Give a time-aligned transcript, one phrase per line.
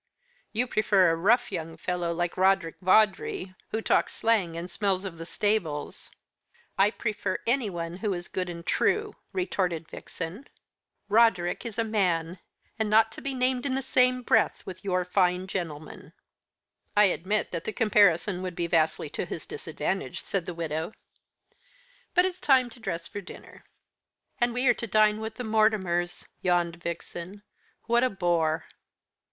[0.51, 5.19] "You prefer a rough young fellow, like Roderick Vawdrey, who talks slang, and smells of
[5.19, 6.09] the stables."
[6.75, 10.47] "I prefer anyone who is good and true," retorted Vixen.
[11.07, 12.39] "Roderick is a man,
[12.79, 16.13] and not to be named in the same breath with your fine gentleman."
[16.97, 20.93] "I admit that the comparison would be vastly to his disadvantage," said the widow.
[22.15, 23.65] "But it's time to dress for dinner."
[24.39, 27.43] "And we are to dine with the Mortimers," yawned Vixen.
[27.85, 28.65] "What a bore!"